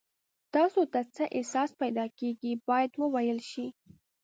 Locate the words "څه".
1.15-1.23